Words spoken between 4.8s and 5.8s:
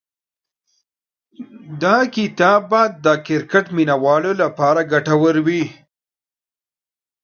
ګټور وي.